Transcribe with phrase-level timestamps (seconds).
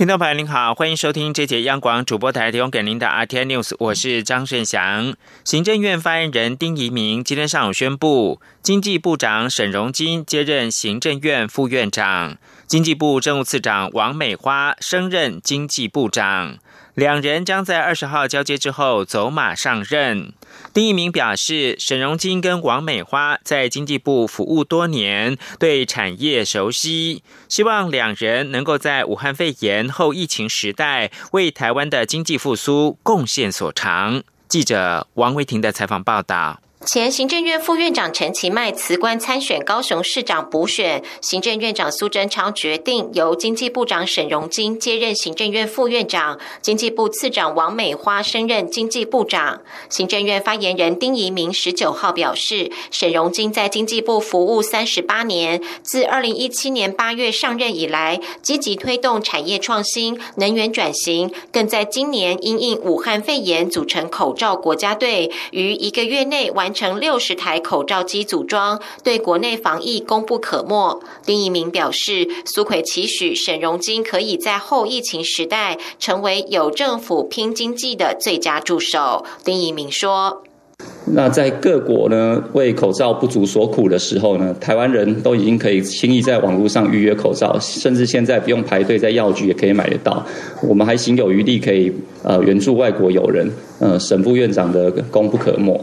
[0.00, 5.14] 听众朋友您好，欢迎收听这节央广主播台提供给您的 RT News，我是张顺祥。
[5.44, 12.38] 行政院发言人丁仪明今天上午宣布，经济部长沈荣金接任行政院副院长。
[12.66, 16.56] 经济部政务次长王美花升任经济部长，
[17.00, 20.34] 两人将在二十号交接之后走马上任。
[20.74, 34.22] 丁一鸣表示，沈荣金跟王美花在经济部服务多年，对产业熟悉，希望两人能够在武汉肺炎后疫情时代为台湾的经济复苏贡献所长。
[34.46, 36.60] 记者王维婷的采访报道。
[36.86, 49.60] 前行政院副院长陈其迈辞官参选高雄市长补选，行政院长苏贞昌决定由经济部长沈荣金接任行政院副院长，经济部次长王美花升任经济部长。
[49.90, 66.69] 行政院发言人丁仪明十九号表示，沈荣金在经济部服务三十八年，自二零一七年八月上任以来，积极推动产业创新、能源转型，更在今年因应武汉肺炎组成口罩国家队，于一个月内完。
[66.72, 71.00] 成六十台口罩机组装，对国内防疫功不可没。
[71.24, 79.24] 丁一鸣表示，苏奎期许沈荣金可以在后疫情时代成为有政府拼经济的最佳助手。
[79.44, 80.42] 丁一鸣说
[81.12, 90.24] ：“那在各国呢为口罩不足所苦的时候呢，台湾人都已经可以轻易在网络上预约口罩，甚至现在不用排队，在药局也可以买得到。
[90.62, 93.50] 我们还行有余力可以呃援助外国友人。
[93.78, 95.78] 呃，沈副院长的功不可没。”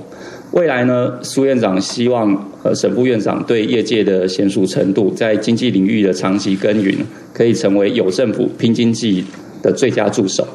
[0.51, 6.95] 未来呢，苏院长希望呃沈副院长对业界的娴熟程度，在经济领域的长期耕耘，
[7.33, 9.23] 可以成为有政府拼经济
[9.61, 10.47] 的最佳助手。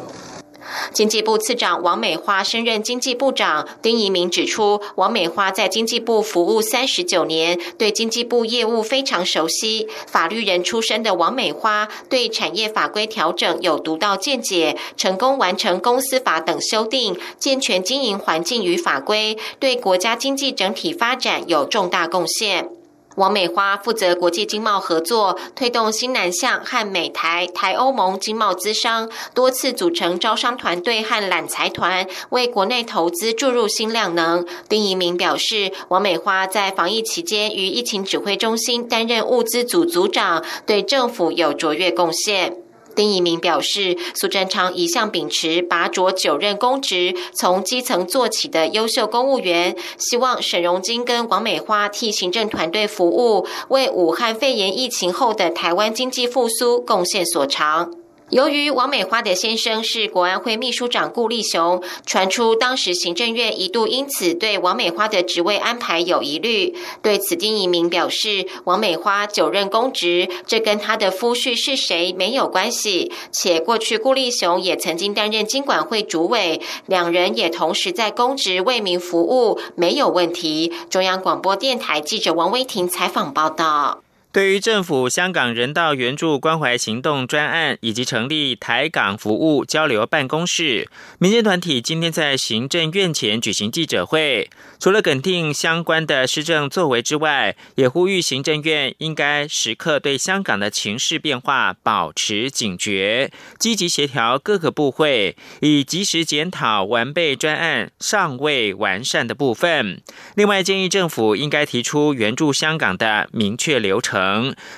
[1.03, 3.67] 经济部次长王美花升任经济部长。
[3.83, 9.88] 丁仪明指出，王美花在经济部服务三十九年，对经济部业务非常熟悉。
[10.06, 22.81] 法律人出身的王美花，对产业法规调整有独到见解，成功完成公司法等修订，健全经营环境与法规，对国家经济整体发展有重大贡献。
[23.17, 34.47] 王美花负责国际经贸合作，推动新南向和美台、台欧盟经贸资商，多次组成招商团队和揽财团，为国内投资注入新量能。
[34.69, 42.62] 丁仪明表示，王美花在防疫期间于疫情指挥中心担任物资组组长，对政府有卓越贡献。
[42.94, 58.02] 丁仪明表示，苏贞昌一向秉持拔擢九任公职，从基层做起的优秀公务员，希望沈荣金跟王美花替行政团队服务，为武汉肺炎疫情后的台湾经济复苏贡献所长。
[58.32, 66.75] 由于王美花的先生是国安会秘书长顾立雄，传出当时行政院一度因此对王美花的职位安排有疑虑。
[67.03, 73.12] 对此，丁一鸣表示，王美花久任公职，这跟她的夫婿是谁没有关系。
[73.31, 80.72] 且过去顾立雄也曾经担任经管会主委，两人也同时在公职为民服务，没有问题。
[80.88, 84.03] 中央广播电台记者王威婷采访报道。
[84.32, 90.88] 对于政府香港人道援助关怀行动专案以及成立台港服务交流办公室，
[91.19, 94.48] 民间团体今天在行政院前举行记者会，
[94.81, 110.00] 除了肯定相关的施政作为之外，也呼吁行政院应该时刻对香港的情势变化保持警觉，积极协调各个部会，以及时检讨完备专案尚未完善的部分。
[110.34, 114.22] 另外，建议政府应该提出援助香港的明确流程。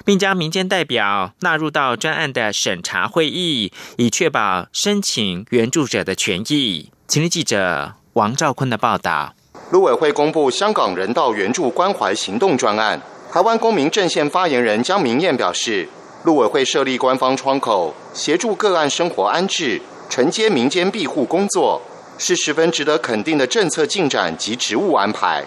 [0.05, 6.91] 并将民间代表纳入到专案的审查会议，以确保申请援助者的权益。
[7.07, 9.35] 请听记者王兆坤的报道。
[9.71, 13.01] 陆委会公布香港人道援助关怀行动专案，
[13.33, 15.89] 台湾公民阵线发言人江明燕表示，
[16.25, 21.81] 陆委会设立官方窗口，协助个案生活安置，承接民间庇护工作，
[22.19, 25.45] 是十分值得肯定的政策进展及职务安排。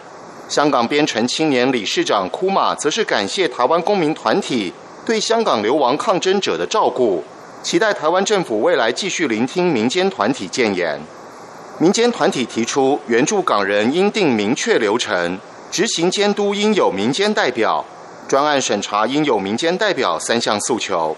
[0.50, 4.72] 香港编程青年理事长库马则是感谢台湾公民团体
[5.06, 7.22] 对香港流亡抗争者的照顾，
[7.62, 11.00] 期待台湾政府未来继续聆听民间团体建言。
[11.80, 15.38] 民间团体提出，援助港人应定明确流程，
[15.70, 17.84] 执行监督应有民间代表，
[18.28, 21.16] 专案审查应有民间代表三项诉求。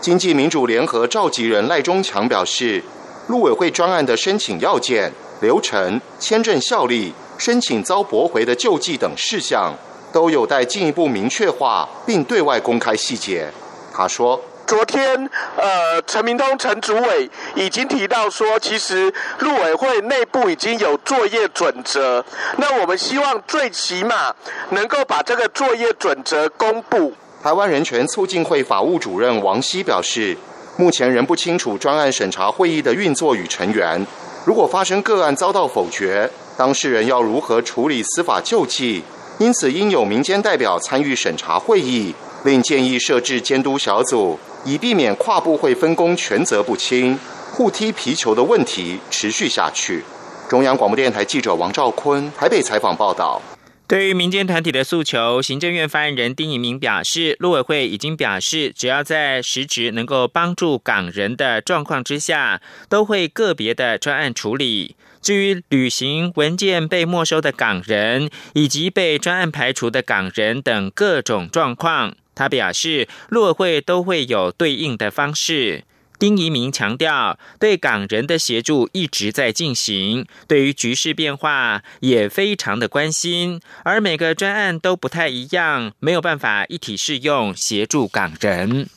[0.00, 2.82] 经济民主联合召集人赖中强表示，
[3.28, 5.12] 陆委会专案的申请要件、
[5.42, 7.12] 流程、签证效力。
[7.40, 9.74] 申请遭驳回的救济等事项，
[10.12, 13.50] 都有待进一步明确化，并对外公开细节。
[13.94, 14.38] 他说。
[14.66, 22.24] 昨天，呃，陈明通陈主委已经提到说，其实陆委会内部已经有作业准则。
[22.58, 24.32] 那我们希望最起码
[24.68, 27.14] 能够把这个作业准则公布。
[27.42, 30.36] 台湾人权促进会法务主任王希表示，
[30.76, 34.06] 目前仍不清楚专案审查会议的运作与成员。
[34.44, 39.02] 如果发生个案遭到否决，当事人要如何处理司法救济？
[39.38, 42.14] 因此，应有民间代表参与审查会议，
[42.44, 44.38] 另建议设置监督小组。
[44.66, 47.18] 以避免跨部会分工权责不清、
[47.50, 50.04] 互踢皮球的问题持续下去。
[50.50, 53.40] 中央广播电台记者王兆坤台北采访报道。
[53.88, 62.60] 对于民间团体的诉求，行政院发言人丁仪明表示，陆委会已经表示，只要在实质能够帮助港人的状况之下，
[62.90, 64.96] 都会个别的专案处理。
[65.22, 72.14] 至于旅行文件被没收的港人，以及被专案排除的港人等各种状况。
[72.34, 75.84] 他表示，陆委会都会有对应的方式。
[76.18, 83.60] 丁仪明强调，对港人的协助一直在进行，对于局势变化也非常的关心。
[83.84, 88.88] 而每个专案都不太一样，没有办法一体适用协助港人。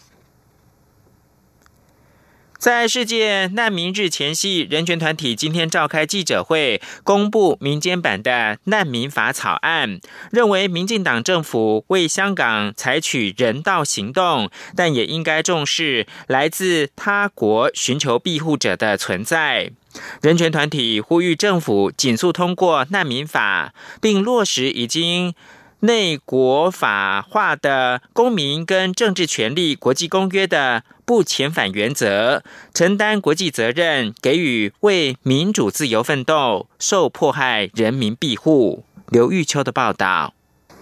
[2.64, 10.00] 在世界难民日前夕，人权团体今天召开记者会，公布民间版的难民法草案，
[10.32, 19.72] 认为民进党政府为香港采取人道行动，但也应该重视来自他国寻求庇护者的存在。
[20.22, 25.36] 人权团体呼吁政府紧速通过难民法，并落实已经。
[25.86, 38.86] 内国法化的公民跟政治权利国际公约的不遣返原则，承担国际责任，给予为民主自由奋斗受迫害人民庇护。
[39.10, 40.34] 刘玉秋的报道。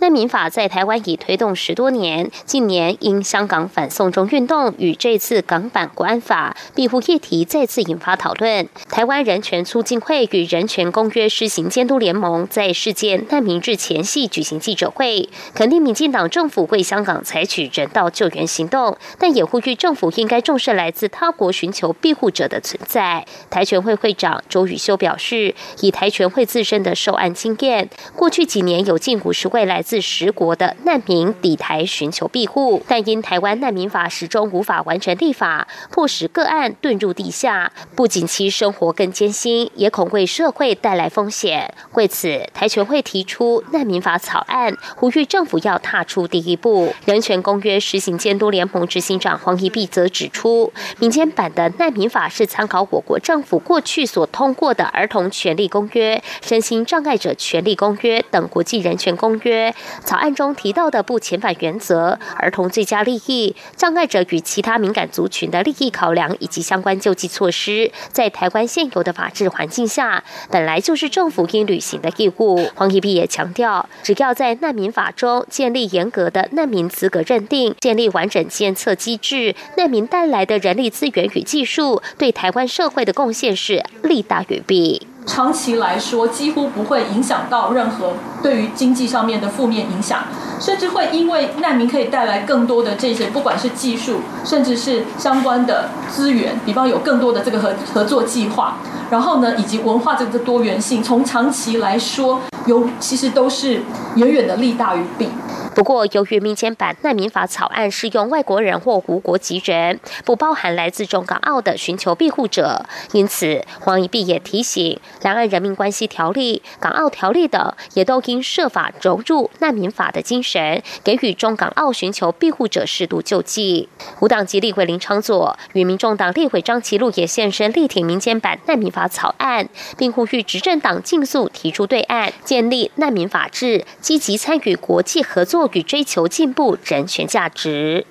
[0.01, 8.67] 难民法在台湾已推动十多年，近年因香港反送中运动与这次港版国安法庇护议题再次引发讨论。
[8.89, 23.23] 台湾人权促进会与人权公约施行监督联盟在事件难民日前夕举行记者会，肯定民进党政府为香港采取人道救援行动，但也呼吁政府应该重视来自他国寻求庇护者的存在。
[23.51, 41.73] 台全会会长周宇修表示，以台全会自身的受案经验，过去几年有近五十位来自自十国的难民抵台寻求庇护，但因台湾难民法始终无法完成立法，迫使个案遁入地下，不仅其生活更艰辛，也恐为社会带来风险。
[41.95, 46.95] 为此，台全会提出难民法草案，呼吁政府要踏出第一步。
[47.03, 59.75] 人权公约实行监督联盟执行长黄怡碧则指出，民间版的难民法是参考我国政府过去所通过的儿童权利公约、身心障碍者权利公约等国际人权公约。
[60.03, 72.67] 草案中提到的不遣返原则、儿童最佳利益、障碍者与其他敏感族群的利益考量以及相关救济措施，在台湾现有的法治环境下，本来就是政府应履行的义务。
[72.75, 85.10] 黄宜碧也强调，只要在难民法中建立严格的难民资格认定，建立完整监测机制，难民带来的人力资源与技术，对台湾社会的贡献是利大于弊。
[85.25, 90.23] 长期来说，几乎不会影响到任何对于经济上面的负面影响，
[90.59, 98.77] 甚至会因为难民可以带来更多的这些，不管是技术，甚至是相关的资源，比方有更多的这个合合作计划，
[99.09, 103.81] 然后呢，以及文化这个多元性，从长期来说，有其实都是
[104.15, 105.29] 远远的利大于弊。
[105.73, 123.87] 不过，由于民间版难民法草案适用外国人或无国籍人，不包含来自中港澳的寻求庇护者，因此黄宜碧也提醒，两岸人民关系条例、港澳条例等，也都应设法融入难民法的精神，给予中港澳寻求庇护者适度救济。
[124.19, 135.60] 无党籍立委林昌佐与民众党立委张其禄也现身力挺民间版难民法草案，并呼吁执政党尽速提出对案，建立难民法制，积极参与国际合作。
[135.73, 138.05] 与追求进步人权价值。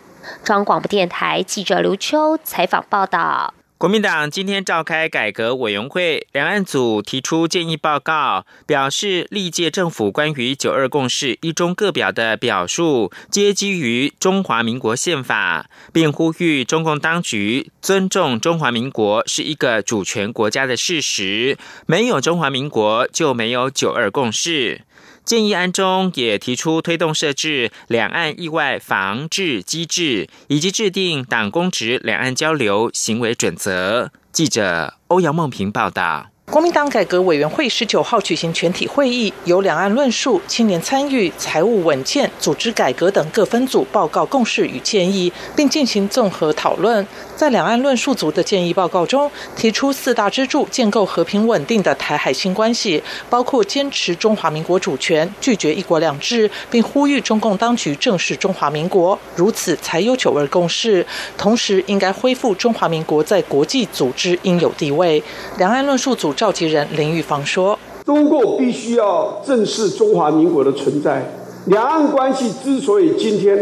[0.44, 3.54] 中央广播电台记者刘秋采访报道。
[3.78, 24.82] 国民党今天召开改革委员会，两岸组提出建议报告，表示历届政府关于九二共识一中各表的表述，皆基于中华民国宪法，并呼吁中共当局尊重中华民国是一个主权国家的事实，没有中华民国就没有九二共识。
[25.30, 34.10] 建议案中也提出推动设置两岸意外防治机制，以及制定党公职两岸交流行为准则。
[34.32, 36.30] 记者欧阳梦平报道。
[36.50, 47.06] 国民党改革委员会十九号举行全体会议，由两岸论述、青年参与、财务稳健、组织改革等各分组报告共识与建议，并进行综合讨论。
[47.36, 61.06] 在两岸论述组的建议报告中，提出四大支柱建构和平稳定的台海新关系，包括坚持中华民国主权、拒绝一国两制，并呼吁中共当局正视中华民国，如此才有九二共识。
[61.38, 65.22] 同时，应该恢复中华民国在国际组织应有地位。
[65.56, 66.34] 两岸论述组。
[66.40, 71.22] 召集人林玉芳说：“中共必须要正视中华民国的存在。
[71.66, 73.58] 两岸关系之所以今天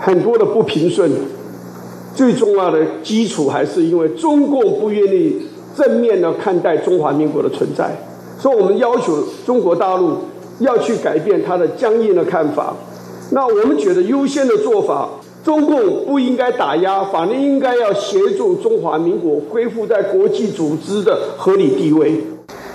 [0.00, 1.10] 很多的不平顺，
[2.14, 7.90] 最重要的基础还是因为中共不愿意正面的看待中华民国的存在。
[8.38, 10.18] 所以，我们要求中国大陆
[10.60, 12.72] 要去改变他的僵硬的看法。
[13.32, 15.08] 那我们觉得优先的做法，
[15.44, 22.22] 中共不应该打压，反而应该要协助中华民国恢复在国际组织的合理地位。”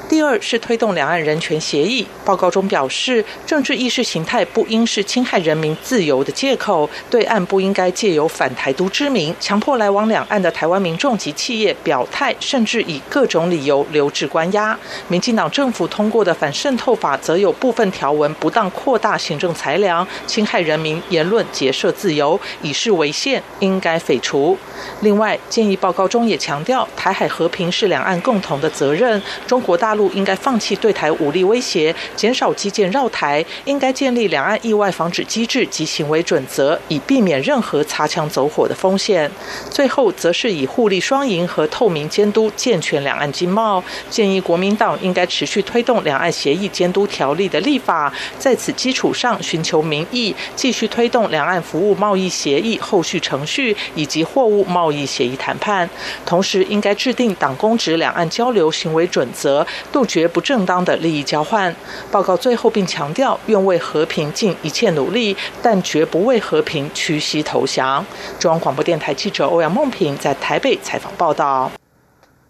[0.09, 2.07] 第二是推动两岸人权协议。
[2.23, 14.77] 报告中表示，政治意识形态不应是侵害人民自由的借口，对岸不应该借由反台独之名，强迫来往两岸的台湾民众及企业表态，甚至以各种理由留置关押。
[15.09, 24.57] 民进党政府通过的反渗透法，则有部分条文不当扩大行政裁量，侵害人民言论结社自由，以示违宪，应该废除。
[25.01, 29.96] 另外，建议报告中也强调，台海和平是两岸共同的责任，中国大。
[29.97, 39.29] 陆应该放弃对台武力威胁，减少基建绕台，应该建立两岸意外防止机制及行为准则，以避免任何擦枪走火的风险。
[39.69, 43.83] 最后，则是以互利双赢和透明监督健全两岸经贸。
[44.09, 55.89] 建议国民党应该持续推动两岸协议监督条例的立法，在此基础上寻求民意，继续推动两岸服务贸易协议后续程序以及货物贸易协议谈判。
[56.25, 59.65] 同时，应该制定党公职两岸交流行为准则。
[59.91, 61.75] 杜绝不正当的利益交换。
[62.11, 68.05] 报告最后并强调，愿为和平尽一切努力，但绝不为和平屈膝投降。
[68.39, 71.71] 中央广播电台记者欧阳梦平在台北采访报道。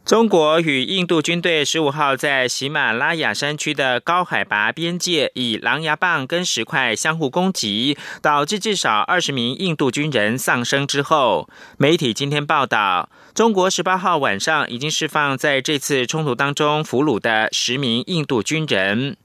[0.08, 13.10] 中国与印度军队十五号在喜马拉雅山区的高海拔边界以狼牙棒跟石块相互攻击，导致至少二十名印度军人丧生之后，媒体今天报道。
[13.36, 19.18] 中国十八号晚上已经释放在这次冲突当中俘虏的十名印度军人。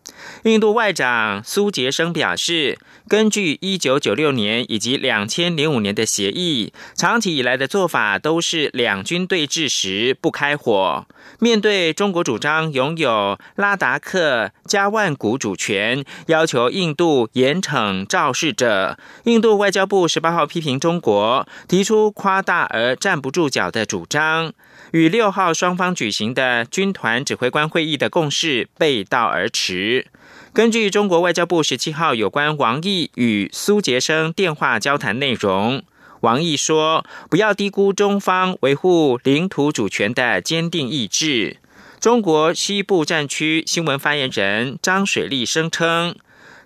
[0.43, 2.77] 印度外长苏杰生表示，
[3.09, 11.07] 根据一九九六年以及两千零五年的协议，长期以来的做法都是两军对峙时不开火。
[11.39, 24.03] 面对中国主张拥有拉达克加万古主权，要求印度严惩肇事者，印度外交部十八号批评中国提出夸大而站不住脚的主。
[24.03, 24.53] 主张
[24.93, 30.07] 与六号双方举行的军团指挥官会议的共识背道而驰。
[30.53, 35.83] 根据中国外交部十七号有关王毅与苏杰生电话交谈内容，
[36.21, 41.57] 王毅说：“不要低估中方维护领土主权的坚定意志。”
[41.99, 46.17] 中国西部战区新闻发言人张水利声称：“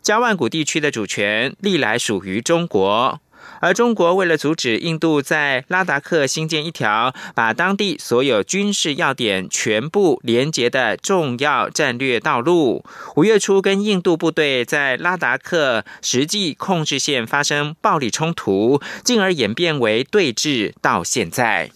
[0.03, 3.21] 加万古地区的主权历来属于中国。”
[3.61, 12.85] 而中国为了阻止印度在拉达克新建一条把当地所有军事要点全部连接的重要战略道路，
[13.17, 21.71] 五月初跟印度部队在拉达克实际控制线发生暴力冲突，进而演变为对峙，到现在。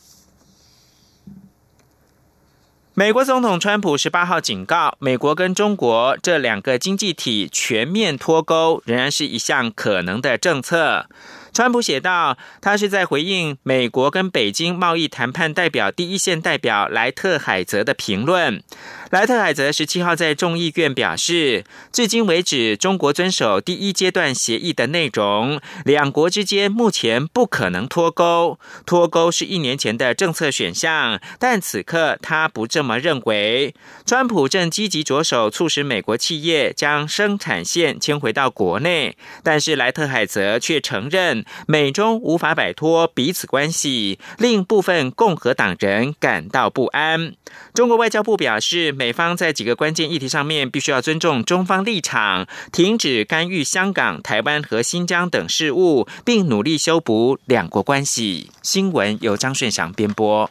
[2.93, 11.07] 美国总统川普十八号警告，美国跟中国这两个经济体全面脱钩，仍然是一项可能的政策。
[11.53, 18.63] 川普写道：“他是在回应美国跟北京贸易谈判代表第一线代表莱特海泽的评论。”
[19.11, 28.61] 莱特海泽十七号在众议院表示，至今为止，中国遵守第一阶段协议的内容，两国之间目前不可能脱钩。
[28.87, 33.75] 脱钩是一年前的政策选项，但此刻他不这么认为。
[34.07, 47.35] 川普正积极着手促使美国企业将生产线迁回到国内，但是莱特海泽却承认美中无法摆脱彼此关系，令部分共和党人感到不安。
[47.75, 48.95] 中国外交部表示。
[49.01, 58.51] 美方在几个关键议题上面必须要尊重中方立场，停止干预香港、台湾和新疆等事务，并努力修补两国关系。
[58.63, 60.51] 新闻由张顺祥编播。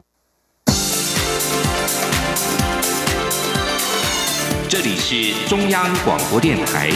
[4.83, 6.89] 这里是中央广播电台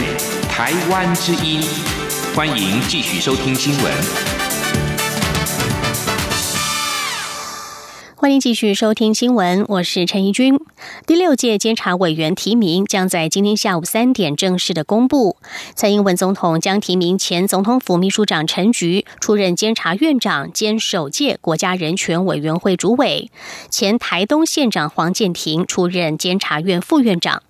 [0.50, 1.62] 台湾之音，
[2.36, 3.94] 欢迎继续收听新闻。
[8.15, 10.60] 欢迎继续收听新闻，我是陈怡君。
[11.06, 15.38] 第六届监察委员提名将在今天下午三点正式的公布。
[15.75, 23.30] 蔡英文总统将提名前总统府秘书长陈菊出任监察院长兼首届国家人权委员会主委，
[23.70, 27.44] 前台东县长黄建庭出任监察院副院长。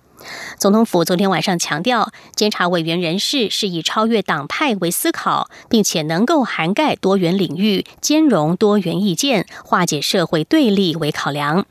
[0.58, 11.66] 总统府昨天晚上强调，监察委员人士是以超越党派为思考，并且能够涵盖多元领域、兼容多元意见、化解社会对立为考量。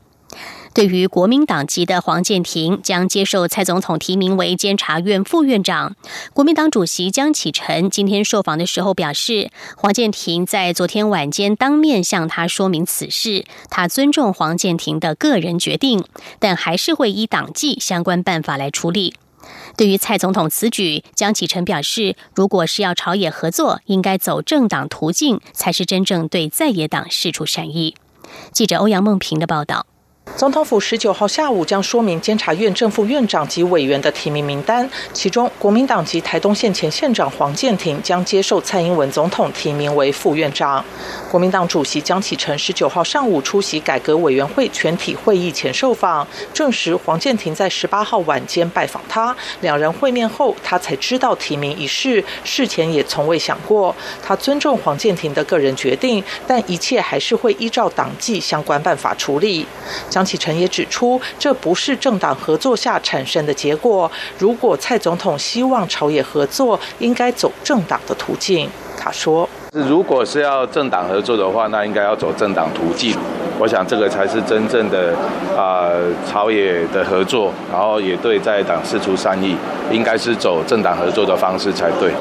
[0.76, 5.96] 对于国民党籍的黄建庭将接受蔡总统提名为监察院副院长，
[6.34, 16.04] 国民党主席江启臣今天受访的时候表示，黄建庭在昨天晚间当面向他说明此事，他尊重黄建庭的个人决定，
[16.38, 19.14] 但还是会依党纪相关办法来处理。
[19.78, 27.94] 对于蔡总统此举，江启臣表示，如果是要朝野合作，应该走政党途径，才是真正对在野党示出善意。
[28.52, 29.86] 记者欧阳梦平的报道。
[30.36, 40.84] 总统府十九号下午将说明监察院正副院长及委员的提名名单，其中国民党籍台东县前县长黄建庭将接受蔡英文总统提名为副院长。
[41.30, 53.96] 国民党主席江启臣十九号上午出席改革委员会全体会议前受访，证实黄建庭在十八号晚间拜访他，两人会面后，他才知道提名一事，事前也从未想过。
[54.22, 59.66] 他尊重黄建庭的个人决定，但一切还是会依照党纪相关办法处理。
[60.10, 64.10] 江启辰也指出，这不是政党合作下产生的结果。
[64.38, 68.68] 如果蔡总统希望朝野合作，应该走政党的途径。
[68.98, 73.16] 他说：“如果是要政党合作的话，那应该要走政党途径。
[73.58, 75.14] 我想这个才是真正的
[75.56, 75.92] 啊
[76.28, 79.56] 朝野的合作，然后也对在党释出善意，
[79.90, 82.12] 应该是走政党合作的方式才对。”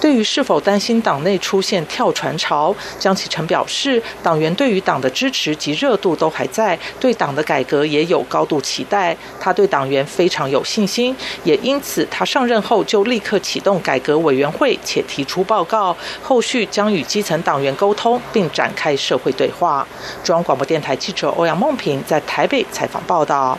[0.00, 9.16] 对于是否担心党内出现跳船潮，江启臣表示，党员对于党的支持及热度都还在，对党的改革也有高度期待。
[9.40, 19.84] 他对党员非常有信心，也因此他上任后就立刻启动改革委员会，且提出报告，后续将与基层党员沟通，并展开社会对话。
[20.22, 23.58] 中央广播电台记者欧阳梦平在台北采访报道。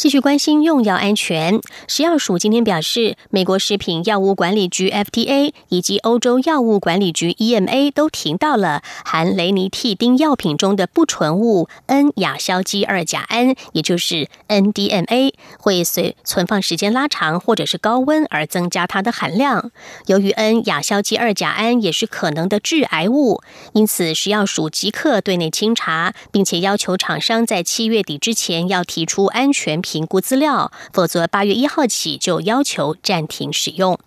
[0.00, 19.70] 继续关心用药安全，食药署今天表示，美国食品药物管理局 FDA 以及欧洲药物管理局 EMA 都停到了含雷尼替丁药品中的不纯物 N 亚硝基二甲胺，也就是 NDMA，会随存放时间拉长或者是高温而增加它的含量。
[20.06, 23.42] 由于 N 亚硝基二甲胺也是可能的致癌物，
[23.74, 29.78] 因此食药署即刻对内清查，并且要求厂商在七月底之前要提出安全。
[29.90, 33.98] 评估资料，否则八月一号起就要求暂停使用。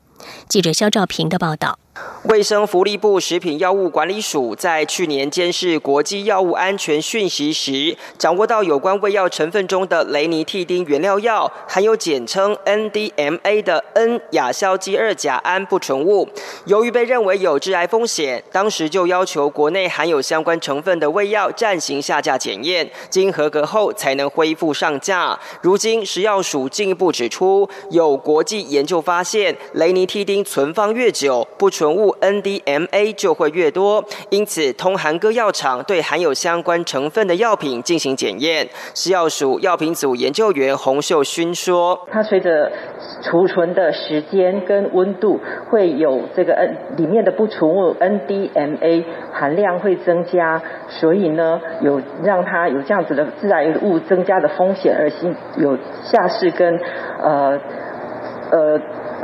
[0.48, 1.78] 记者肖兆平的报道。
[2.24, 16.28] 卫生福利部食品药物管理署在去年监视国际药物安全讯息时，掌握到有关胃药成分中的雷尼替丁原料药含有简称 NDMA 的 N 亚硝基二甲胺不纯物。
[16.66, 25.38] 由于被认为有致癌风险，当时就要求国内含有相关成分的胃药暂行下架检验，经合格后才能恢复上架。
[25.62, 38.70] 如今食药署进一步指出，有国际研究发现，雷尼替丁存放越久，不纯纯物 NDMA 就会越多，因此通含各药厂对含有相关成分的药品进行检验。
[38.96, 42.72] 食药署药品组研究员洪秀勋说：“它随着
[43.22, 55.12] 储存的时间跟温度，会有这个 N 里面的不纯物 NDMA 含量会增加，所以呢，有让它有这样子的致癌物增加的风险，而
[55.58, 56.80] 有下市跟
[57.22, 57.60] 呃
[58.52, 58.80] 呃。”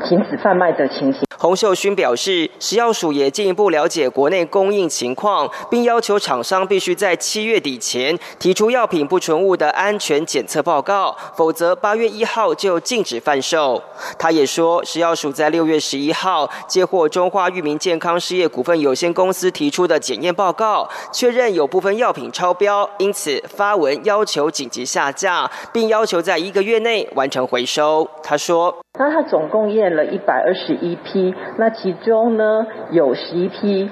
[0.07, 1.21] 停止贩卖的情形。
[1.37, 13.81] 洪秀勋表示，食药署也进一步了解国内供应情况，并要求厂商必须在七月底前提出药品不纯物的安全检测报告，否则八月一号就禁止贩售。
[14.17, 28.05] 他也说，食药署在六月十一号接获中华裕民健康事业股份有限公司提出的检验报告，确认有部分药品超标，因此发文要求紧急下架，并要求在一个月内完成回收。
[28.21, 28.75] 他说。
[28.97, 33.89] 那他总共验了一百二十一批，那其中呢有十一批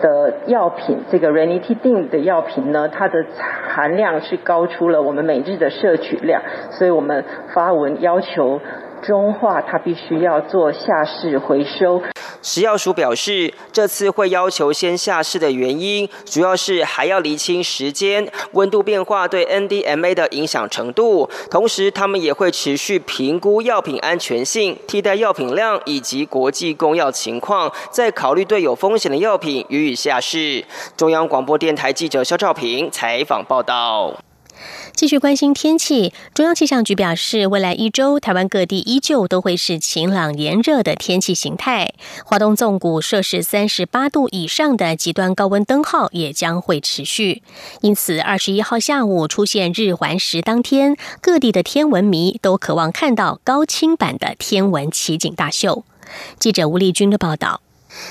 [0.00, 3.24] 的药品，这个 ranitidine 的药品呢，它的
[3.68, 8.60] 含量是高出了我们每日的摄取量，所以我们发文要求
[9.02, 12.02] 中化，它必须要做下市回收。
[12.42, 30.64] 食药署表示，这次会要求先下市的原因，主要是还要厘清时间、温度变化对 NDMA 的影响程度，同时他们也会持续评估药品安全性、替代药品量以及国际供药情况，再考虑对有风险的药品予以下市。
[30.96, 34.27] 中央广播电台记者肖兆平采访报道。
[34.98, 41.94] 继续关心天气，中央气象局表示，未来一周台湾各地依旧都会是晴朗炎热的天气形态。
[42.24, 47.44] 华东纵谷摄氏三十八度以上的极端高温灯号也将会持续。
[47.80, 55.84] 因此，二十一号下午出现日环食当天，各地的天文迷都渴望看到高清版的天文奇景大秀。
[56.40, 57.60] 记者吴丽君的报道。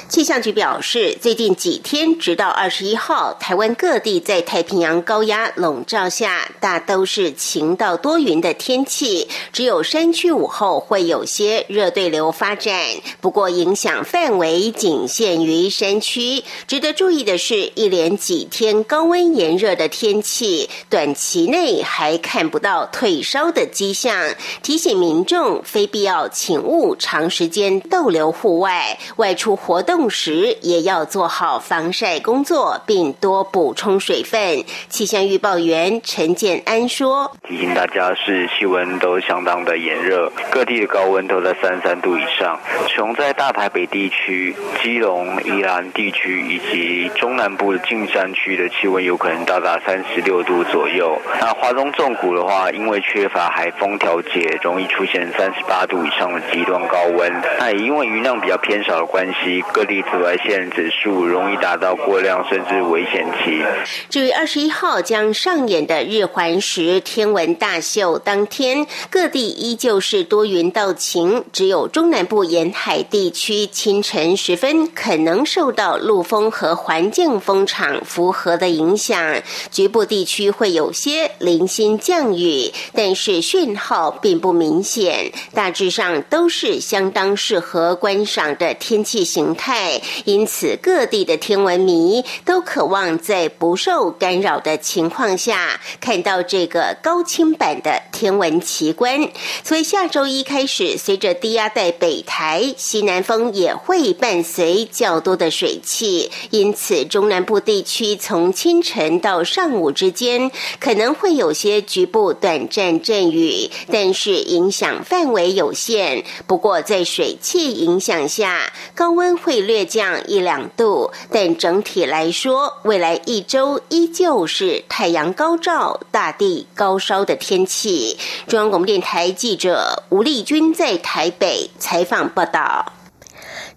[0.09, 9.27] 气象局表示，最近几天，直到二十一号，台湾各地在太平洋高压笼罩下，大都是晴到多云的天气。
[9.53, 12.75] 只有山区午后会有些热对流发展，
[13.21, 16.43] 不过影响范围仅限于山区。
[16.65, 24.33] 值得注意的是，一连几天高温炎热的天气，短期内还看不到退烧的迹象。
[24.63, 29.88] 提醒民众，非必要请勿长时间逗留户外，外出活。
[29.88, 34.65] 动时也要做好防晒工作，并多补充水分。
[34.89, 42.60] 气象预报员陈建安说：“提醒大家，是气温都相当的炎热，各地的高温都在三十三度以上。
[42.89, 44.53] 从在大台北地区、
[44.84, 51.17] 基隆、宜兰地区以及中南部的近山区的气温有可能到达三十六度左右。
[51.39, 57.32] 那华中纵谷的话，因为缺乏海风调节，容易出现三十八度以上的极端高温。
[57.58, 63.62] 那也因为云量比较偏少的关系。”各地紫外线指数容易达到过量甚至危险期。
[64.10, 79.41] 至于二十一号将上演的日环食天文大秀当天，各地依旧是多云到晴，只有中南部沿海地区清晨时分可能受到陆风和环境风场符合的影响，
[79.72, 89.46] 局部地区会有些零星降雨，但是讯号并不明显，大致上都是相当适合观赏的天气形。
[89.55, 99.29] 态，因此各地的天文迷都渴望在不受干扰的情况下，看到这个高清版的天文奇观。
[99.63, 116.25] 所以下周一开始，随着低压带北台，西南风也会伴随较多的水汽，因此中南部地区从清晨到上午之间，可能会有些局部短暂阵雨，但是影响范围有限。
[116.47, 119.37] 不过在水汽影响下，高温。
[119.38, 128.17] 会略降一两度，但整体来说，未来一周依旧是太阳高照、大地高烧的天气。
[128.47, 132.96] 中央广播电台记者吴丽君在台北采访报道。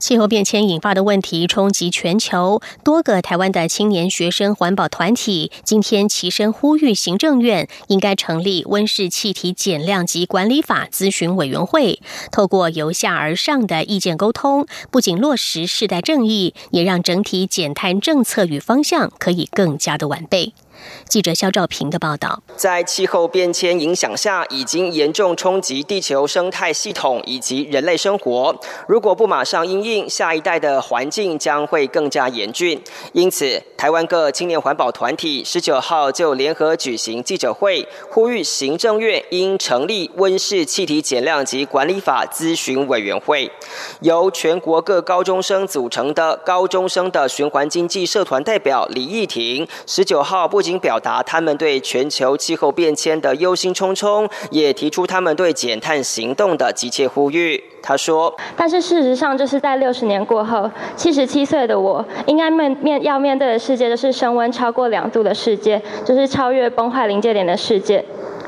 [0.00, 12.00] 气候变迁引发的问题冲击全球，多个台湾的青年学生环保团体今天齐声呼吁行政院应该成立温室气体减量及管理法咨询委员会，
[12.32, 20.54] 透过由下而上的意见沟通，不仅落实世代正义，也让整体减碳政策与方向可以更加的完备。
[21.08, 28.54] 记者肖兆平的报道：在气候变迁影响下，已经严重冲击地球生态系统以及人类生活。
[28.86, 32.80] 如果不马上应应，下一代的环境将会更加严峻。
[33.12, 43.50] 因此，台湾各青年环保团体十九号就联合举行记者会，呼吁行政院应成立温室气体减量及管理法咨询委员会，
[44.00, 57.62] 由全国各高中生组成的高中生的循环经济社团代表李义婷十九号不仅表达他们对全球气候变迁的忧心忡忡，也提出他们对减碳行动的急切呼吁。
[57.82, 68.04] 他说：“但是事实上，就是在六十年过后，七十七岁的我，应该面面要面对的世界，就是升温超过两度的世界，就是超越崩坏临界点的世界。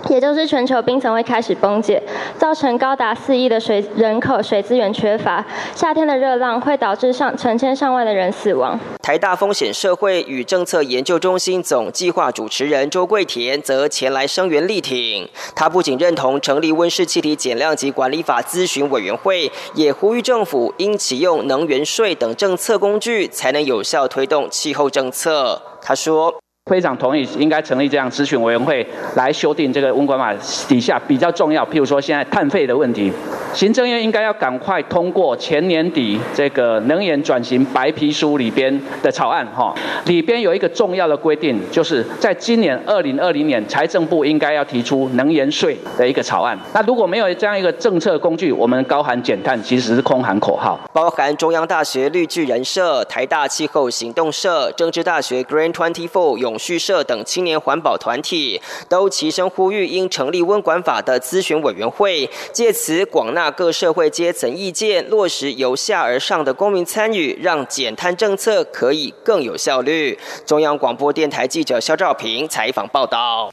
[0.08, 2.02] 也就是全球冰层会开始崩解，
[2.36, 5.44] 造成高达四亿的水人口水资源缺乏。
[5.74, 8.78] 夏天的热浪会导致上成千上万的人死亡。
[9.02, 15.28] 台大风险社会与政策研究中心总计划主持人周桂田则前来声援力挺。
[15.54, 25.62] 他不仅认同成立温室气体减量及管理法咨询委员会，也呼吁政府应启用能源税等政策工具，才能有效推动气候政策。
[25.80, 26.41] 他说。
[26.70, 30.32] 非常同意，应该成立这样咨询委员会来修订这个温管法
[30.68, 33.12] 底下比较重要，譬如说现在碳费的问题，
[33.52, 39.74] 行政院应该要赶快通过前年底这个能源转型白皮书里边的草案，哈，
[40.06, 46.56] 里边有一个重要的规定，就是在今年二零二零年财政部应该要提出能源税的一个草案。
[46.72, 50.78] 那如果没有这样一个政策工具，我们高喊减碳其实是空喊口号。
[50.92, 70.18] 包含中央大学绿巨人社、台大气候行动社、政治大学 Green Twenty Four 永续社等青年环保团体都齐声呼吁，应成立温管法的咨询委员会，借此广纳各社会阶层意见，落实由下而上的公民参与，让减碳政策可以更有效率。
[70.46, 73.52] 中央广播电台记者肖兆平采访报道。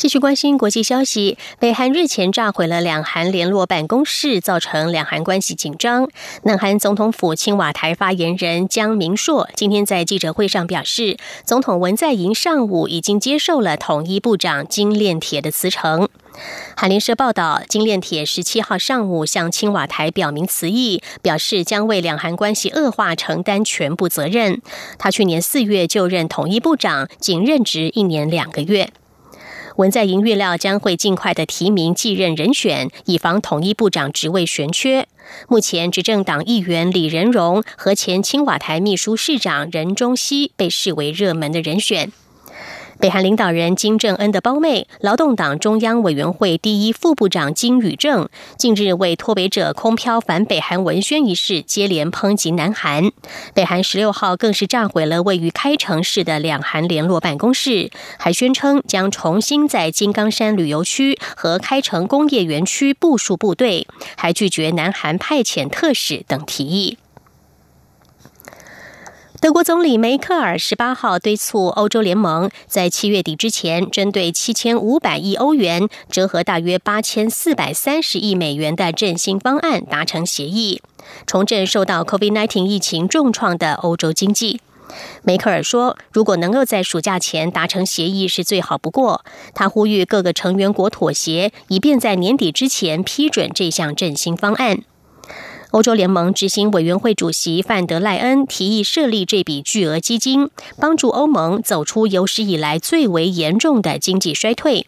[0.00, 6.08] 继续关心国际消息，北韩日前炸毁了两韩联络办公室，造成两韩关系紧张。
[6.44, 16.08] 南韩总统府青瓦台发言人江明硕今天在记者会上表示，总统文在寅上午已经接受了统一部长金炼铁的辞呈。
[16.74, 24.62] 韩联社报道，金炼铁十七号上午向青瓦台表明辞意，表示将为两韩关系恶化承担全部责任。
[24.96, 28.90] 他去年四月就任统一部长，仅任职一年两个月。
[29.80, 35.08] 文在寅预料将会尽快的提名继任人选，以防统一部长职位悬缺。
[35.48, 42.12] 目前，执政党议员李仁荣和前青瓦台秘书市长任中熙被视为热门的人选。
[43.00, 53.10] 北韩领导人金正恩的胞妹、劳动党中央委员会第一副部长金宇正，近日为脱北者空飘反北韩文宣一事，接连抨击南韩。
[53.54, 63.86] 北韩十六号更是炸毁了位于开城市的两韩联络办公室，还宣称将重新在金刚山旅游区和开城工业园区部署部队，
[64.18, 66.98] 还拒绝南韩派遣特使等提议。
[69.40, 80.82] 德国总理梅克尔十八号敦促欧洲联盟在七月底之前，针对七千五百亿欧元（折合大约八千四百三十亿美元）的振兴方案达成协议，
[81.26, 84.60] 重振受到 COVID-19 疫情重创的欧洲经济。
[85.22, 89.24] 梅克尔说：“如果能够在暑假前达成协议，是最好不过。”
[89.54, 94.82] 他呼吁各个成员国妥协，以便在年底之前批准这项振兴方案。
[95.70, 104.86] 欧洲联盟执行委员会主席范德赖恩提议设立这笔巨额基金，帮助欧盟走出有史以来最为严重的经济衰退。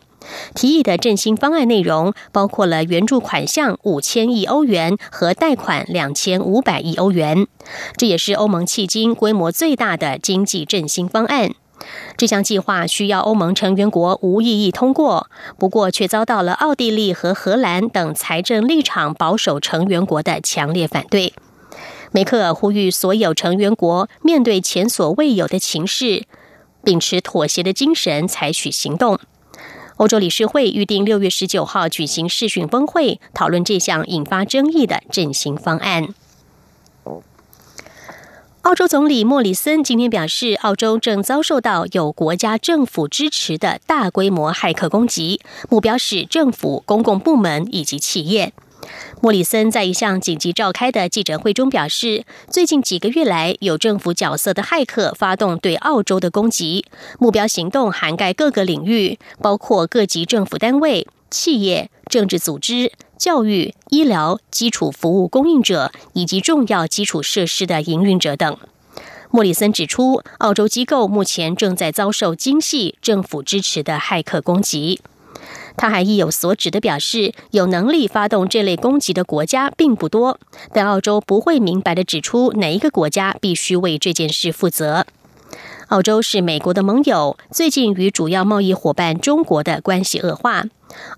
[0.54, 7.46] 提议的振兴方案内容包括了援助款项五千亿欧元和贷款两千五百亿欧元，
[7.96, 11.52] 这也是欧盟迄今规模最大的经济振兴方案。
[12.16, 21.32] 这项计划需要欧盟成员国无异议通过，不过却遭到了奥地利和荷兰等财政立场保守成员国的强烈反对。
[22.10, 26.24] 梅克尔呼吁所有成员国面对前所未有的情势，
[26.84, 29.18] 秉持妥协的精神采取行动。
[29.96, 36.14] 欧洲理事会预定六月十九号举行视讯峰会，讨论这项引发争议的振兴方案。
[38.62, 48.52] 澳洲总理莫里森今天表示，澳洲正遭受到有国家政府支持的大规模骇客攻击，目标是政府、公共部门以及企业。
[49.20, 56.84] 莫里森在一项紧急召开的记者会中表示，最近几个月来，有政府角色的骇客发动对澳洲的攻击，
[57.18, 62.92] 目标行动涵盖各个领域，包括各级政府单位、企业、政治组织。
[63.18, 68.56] 教育、医疗、基础服务供应者以及重要基础设施的营运者等。
[69.30, 75.00] 莫里森指出，澳洲机构目前正在遭受精细政府支持的骇客攻击。
[75.76, 80.40] 他还意有所指的表示，有能力发动这类攻击的国家并不多，
[80.72, 85.06] 但澳洲不会明白的指出哪一个国家必须为这件事负责。
[85.90, 90.64] 澳洲是美国的盟友，最近与主要贸易伙伴中国的关系恶化。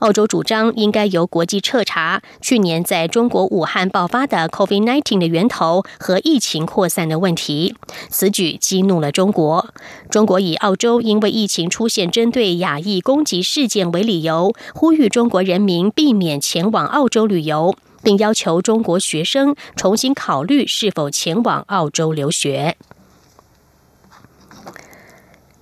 [0.00, 7.74] 澳洲主张应该由国际彻查去年在中国武汉爆发的 COVID-19 的源头和疫情扩散的问题。
[8.08, 9.68] 此举激怒了中国。
[10.10, 22.76] 中国以澳洲因为疫情出现针对亚裔攻击事件为理由，呼吁中国人民避免前往澳洲旅游，并要求中国学生重新考虑是否前往澳洲留学。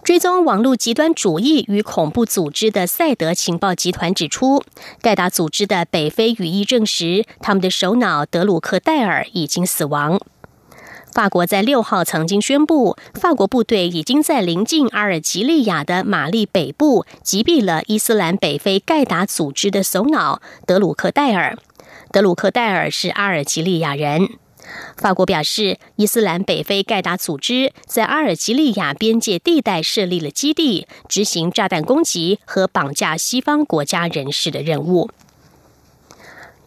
[0.04, 4.64] 追踪网络极端主义与恐怖组织的赛德情报集团指出，
[5.00, 10.20] 盖达组织的北非羽翼证实，他们的首脑德鲁克戴尔已经死亡。
[11.12, 21.56] 法国在六号曾经宣布，法国部队已经在临近阿尔及利亚的马利北部击毙了伊斯兰北非盖达组织的首脑德鲁克戴尔。
[22.10, 24.30] 德鲁克戴尔是阿尔及利亚人。
[24.96, 35.10] 法国表示，伊斯兰北非盖达组织在阿尔及利亚边界地带设立了基地，执行炸弹攻击和绑架西方国家人士的任务。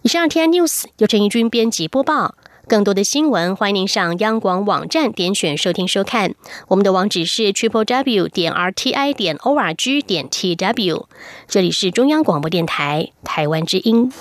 [0.02, 2.36] 以上 T N News 由陈怡君编辑播报。
[2.68, 6.34] 更多的新闻，欢迎您上央广网站点选收听收看。
[6.68, 11.08] 我们的网址是 triple w 点 r t i 点 o r g 点 t w。
[11.48, 14.12] 这里是中央广播电台台湾之音。